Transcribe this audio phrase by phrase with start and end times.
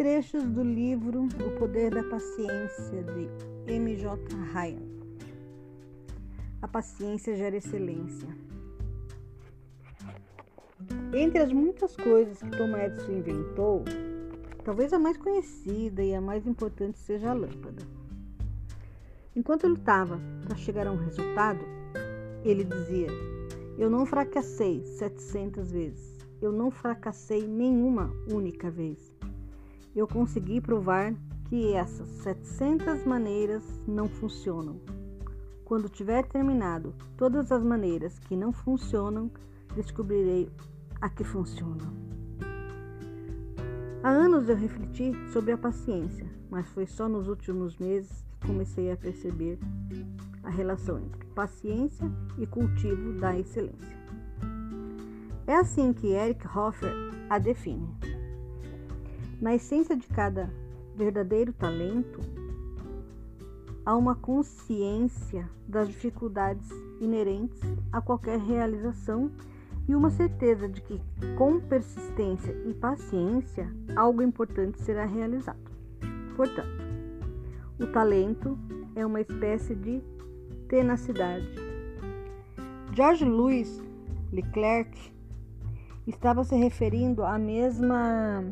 [0.00, 4.18] Trechos do livro O Poder da Paciência, de M.J.
[4.50, 4.80] Ryan.
[6.62, 8.26] A paciência gera excelência.
[11.12, 13.84] Entre as muitas coisas que Thomas Edison inventou,
[14.64, 17.82] talvez a mais conhecida e a mais importante seja a lâmpada.
[19.36, 21.60] Enquanto lutava para chegar a um resultado,
[22.42, 23.08] ele dizia:
[23.76, 26.16] Eu não fracassei 700 vezes.
[26.40, 29.20] Eu não fracassei nenhuma única vez.
[29.94, 31.14] Eu consegui provar
[31.48, 34.80] que essas 700 maneiras não funcionam.
[35.64, 39.30] Quando tiver terminado todas as maneiras que não funcionam,
[39.74, 40.48] descobrirei
[41.00, 41.92] a que funciona.
[44.02, 48.90] Há anos eu refleti sobre a paciência, mas foi só nos últimos meses que comecei
[48.90, 49.58] a perceber
[50.42, 53.98] a relação entre paciência e cultivo da excelência.
[55.46, 56.92] É assim que Eric Hoffer
[57.28, 58.09] a define.
[59.40, 60.52] Na essência de cada
[60.94, 62.20] verdadeiro talento,
[63.86, 66.68] há uma consciência das dificuldades
[67.00, 67.58] inerentes
[67.90, 69.30] a qualquer realização
[69.88, 71.00] e uma certeza de que,
[71.38, 75.70] com persistência e paciência, algo importante será realizado.
[76.36, 76.84] Portanto,
[77.78, 78.58] o talento
[78.94, 80.02] é uma espécie de
[80.68, 81.48] tenacidade.
[82.92, 83.82] George Louis
[84.30, 85.14] Leclerc
[86.06, 88.44] estava se referindo à mesma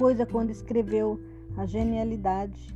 [0.00, 1.20] coisa quando escreveu
[1.58, 2.74] a genialidade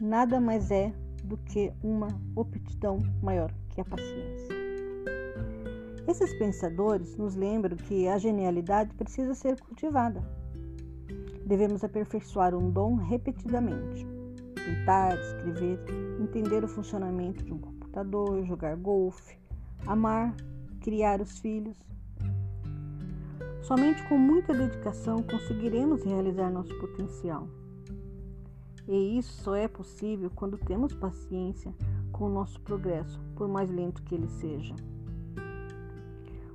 [0.00, 0.92] nada mais é
[1.24, 4.54] do que uma aptidão maior que a paciência.
[6.06, 10.22] Esses pensadores nos lembram que a genialidade precisa ser cultivada.
[11.44, 14.06] Devemos aperfeiçoar um dom repetidamente.
[14.54, 15.80] Pintar, escrever,
[16.20, 19.36] entender o funcionamento de um computador, jogar golfe,
[19.88, 20.36] amar,
[20.82, 21.76] criar os filhos.
[23.62, 27.48] Somente com muita dedicação conseguiremos realizar nosso potencial.
[28.86, 31.74] E isso só é possível quando temos paciência
[32.10, 34.74] com o nosso progresso, por mais lento que ele seja.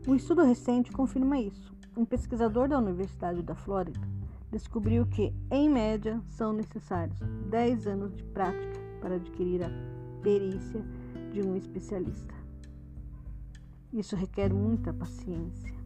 [0.08, 1.72] Um estudo recente confirma isso.
[1.96, 4.00] Um pesquisador da Universidade da Flórida
[4.52, 7.20] descobriu que, em média, são necessários
[7.50, 9.70] 10 anos de prática para adquirir a
[10.22, 10.84] perícia
[11.32, 12.34] de um especialista.
[13.92, 15.83] Isso requer muita paciência.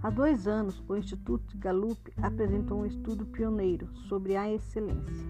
[0.00, 5.26] Há dois anos, o Instituto Gallup apresentou um estudo pioneiro sobre a excelência.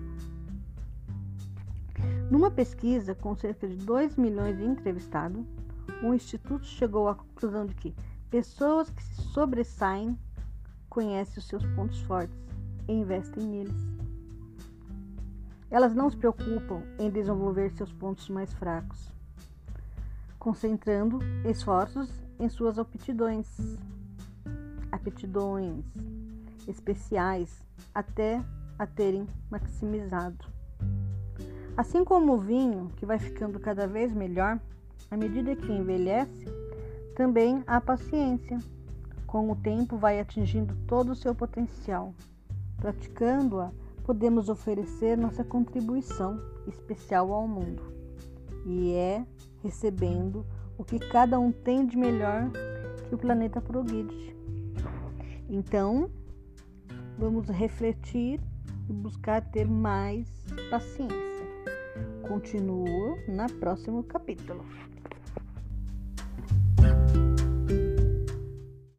[2.31, 5.47] Numa pesquisa com cerca de 2 milhões de entrevistados,
[6.03, 7.95] o Instituto chegou à conclusão de que
[8.29, 10.19] pessoas que se sobressaem
[10.91, 12.37] conhecem os seus pontos fortes
[12.87, 13.89] e investem neles.
[15.71, 19.11] Elas não se preocupam em desenvolver seus pontos mais fracos,
[20.39, 23.47] concentrando esforços em suas aptidões,
[24.99, 25.85] aptidões
[26.67, 27.65] especiais
[27.95, 28.43] até
[28.79, 30.45] a terem maximizado.
[31.77, 34.61] Assim como o vinho, que vai ficando cada vez melhor,
[35.11, 36.47] à medida que envelhece,
[37.17, 38.59] também a paciência.
[39.27, 42.15] Com o tempo, vai atingindo todo o seu potencial.
[42.79, 43.71] Praticando-a,
[44.05, 47.83] podemos oferecer nossa contribuição especial ao mundo,
[48.65, 49.25] e é
[49.63, 52.51] recebendo o que cada um tem de melhor
[53.09, 54.38] que o planeta progride.
[55.49, 56.11] Então,
[57.19, 58.39] vamos refletir
[58.89, 60.29] e buscar ter mais
[60.71, 61.17] paciência.
[62.29, 64.65] Continua no próximo capítulo.